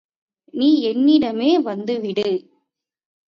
நீ 0.53 0.69
என்னிடமே 0.91 1.49
வந்துவிடு. 1.61 2.29